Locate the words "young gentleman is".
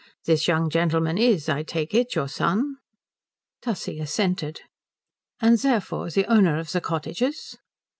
0.47-1.47